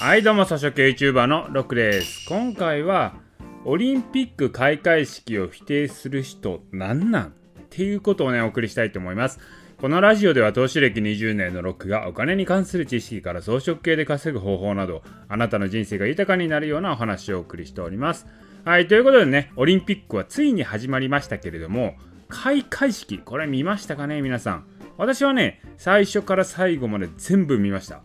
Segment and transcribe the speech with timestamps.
[0.00, 3.16] はいどうも草食 YouTuber のロックです今回は
[3.64, 7.26] オリンピック開会式を否定する人なんなん？
[7.26, 7.32] っ
[7.68, 9.40] ていうことをねお送りしたいと思います。
[9.80, 18.28] このラジオでは投資歴20年のロックがお金に関する知識から装飾系で稼ぐ方法などあなたの人生が豊かになるようなお話をお送りしております。
[18.64, 21.96] はいということでねオリンピックはついに始まりましたけれども
[22.28, 24.64] 開会式これ見ましたかね皆さん。
[24.96, 28.02] 私はね最初から最後まで全部見ました。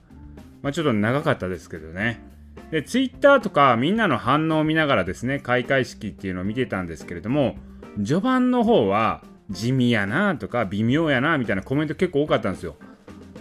[0.63, 2.23] まあ、ちょっと長かったですけどね。
[2.71, 7.57] で、ツイッターとかみんなの反応を見ながらですね、開会式っていうのを見てたんですけれども、
[7.97, 9.21] 序盤の方は
[9.51, 12.77] 地味やなとか微妙やなみたいなコメント結構多かったんですよ。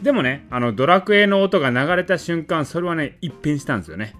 [0.02, 4.14] でもね、あのドラクエの音が流れた瞬間、それはね、一変したんですよね。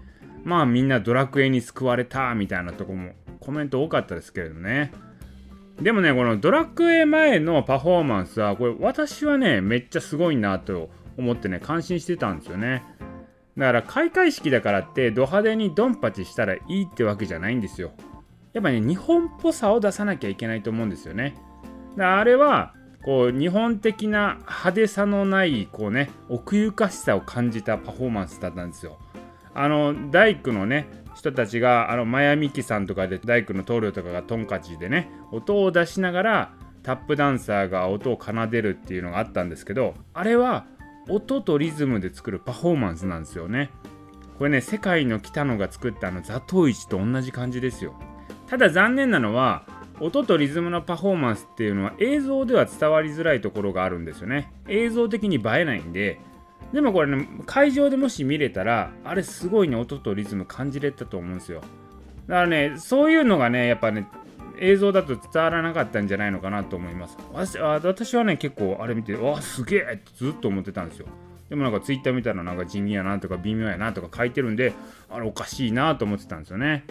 [0.45, 4.93] まあみんなドラクエに救われたみたいなとこもコメント多かったですけれどね。
[5.81, 12.83] でもね、このドラクエ前のパフォーマンスは、これ私はね、めっちゃすごいなと思ってね、感心してたんですよね。
[13.57, 17.93] だから開会式だからってド派手にドンパチしたらいいってわけじゃないんですよ。
[18.53, 21.35] やっぱね、日本っぽさを出さなきゃいけないと思うんですよね。
[21.97, 22.75] だからあれは、
[23.05, 28.99] こう、日本的な派手さのない、こうね、奥ゆかしさを感じたパフォーマンスだったんですよ。
[29.55, 40.67] あの、大工のね、人たちが、あの、マヤミキさんとかで大工の棟梁とかがトンカチでね、音を出しながら、タップダンサーが音を奏でるっていうのがあったんですけど、あれは
[41.09, 43.71] 音とリズムで作るパフォーマンスなんですよね。
[44.39, 47.95] これね、世界の北野が作ったあのザトウイチと同じ感じですよ。
[48.47, 49.65] ただ残念なのは、
[50.01, 54.53] 音とリズムのパフォーマンスっていうのは映像では伝わりづらいところがあるんですよね。
[54.69, 56.21] 映像的に映えないんで、
[56.73, 61.61] でもこれね、会場でもし見れたら、あれすごいね、音とリズム感じれたと思うんですよ。
[62.27, 64.09] だからね、そういうのがね、やっぱね、
[64.63, 67.19] 映像だと伝わらなかったんじゃないのかなと思います。
[67.59, 71.07] 私はね、結構あれ見て、わあすげえってずっと思ってたんですよ。
[71.49, 74.73] でもなんかツイッター見たらなんか地味やなとか微妙やなとか書いてるんで、
[75.11, 76.85] あれおかしいなと思ってたんですよね。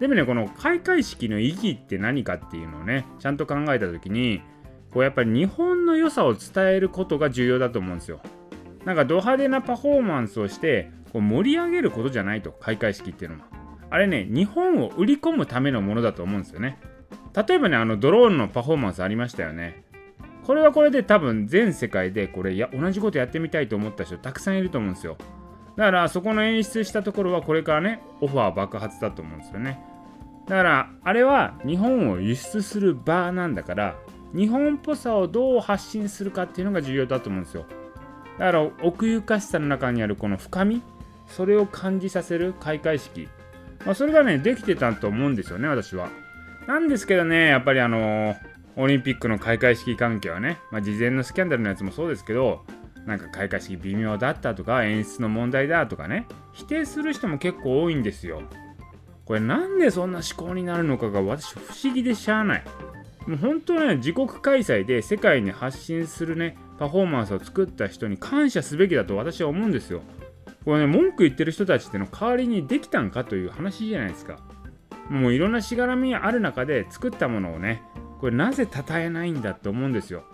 [0.00, 4.42] でもね、この開会式の意義って何かっていうのをね、ちゃんと考えた時に、
[4.92, 8.20] こうやっぱり日本の良さを伝えることが重要だと思うんですよ。
[8.84, 13.44] なんかド派手なパフォーマンスをしてこう盛り上げることじゃないと開会式っていうのは
[13.90, 16.78] あれね日本を売り込むためのものだと思うんですよね
[17.46, 19.84] 例えばね、あのドローンのパフォーマンスありましたよね。
[20.44, 25.16] これはこれで多分全世界でこれや同じことやってみたいと思った人たくさんいると思うんですよ。
[25.76, 29.80] だからそこの演出したところはこれからね、オファー爆発だと思うんですよね。
[30.48, 33.94] だからあれは日本を輸出する場なんだから、
[34.34, 37.66] 日本っぽさをどう発信するかっていうのが重要だと思うんですよ。
[38.38, 40.82] だから奥ゆかしさの中にあるこの深み、
[41.28, 43.28] それを感じさせる開会式。
[43.84, 46.08] まあ、それがね、できてたと思うんですよね、私は。
[46.68, 48.36] なんですけどね、やっぱりあの、
[48.76, 52.66] オリンピックの開会式関係はね、まあ、事前のスキャンダルのやつもそうですけど、
[53.06, 58.42] なんか開会式微妙だったとか、演出の問題だとかね、否定する人も結構多いんですよ。
[59.24, 62.64] これなんでそんな思考になるのかが私不思議でしゃあない。
[63.26, 70.02] もう本当ね、自国開催で世界に発信するね、パフォーマンスを作った人に感謝すべきだと私は思うんですよ。
[70.66, 74.38] これね、文句言ってる人たちっての代わりにできたんかという話じゃないですか。
[75.08, 77.82] もういろんなしがらみある中で作ったものをね
[78.20, 80.24] これなぜ称えないんだって思うんですよ。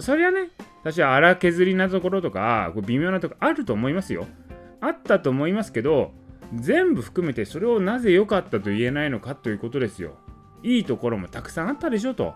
[0.00, 0.50] それはね
[0.82, 4.26] 私は荒削りなところとか微妙なところあると思いますよ。
[4.80, 6.12] あったと思いますけど
[6.54, 10.16] 全部含めてそれをなぜ良かったと言えないのかということですよ。
[10.62, 12.34] いいところもたくさんあったでしょと。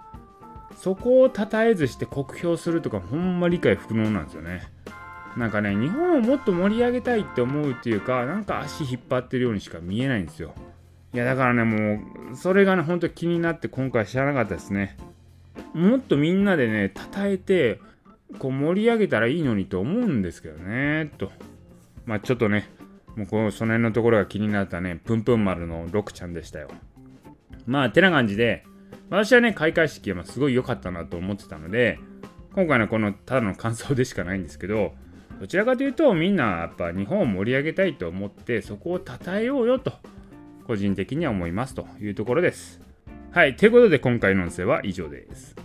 [0.76, 4.62] そこを称えずして酷評するとかほんま理解不能なんですよね。
[5.36, 10.54] なんかね日本をもっと盛り上げたいって思うっていうかなんか足引っ張ってるようにしか見えないんですよ。
[11.14, 12.00] いやだからねも
[12.32, 14.96] うそれがねほんと気になって今回知らなかったですね。
[15.74, 17.80] もっとみんなでね称えて
[18.38, 21.30] こう盛り上げたらいいのにと思うんですけどねと。
[22.06, 22.68] まあちょっとね
[23.14, 26.68] もうこのその辺のところが気になったねぷんぷん丸のロクちゃんでしたよ。
[27.66, 28.64] まあてな感じで
[29.10, 31.98] 私はね開会式はすごい良かったなと思ってたので
[32.54, 34.94] 今回のこのただの感想でしかないんですけど
[35.38, 39.92] どちらかというとみんなやっぱ日本を盛り上げたいと思ってそこを称えようよと。
[40.66, 42.80] 個人的には思いますというところです。
[43.32, 45.56] はい、ということで今回の音声は以上です。